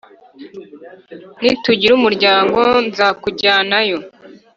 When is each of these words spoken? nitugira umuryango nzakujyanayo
nitugira 1.41 1.91
umuryango 1.95 2.59
nzakujyanayo 2.89 3.97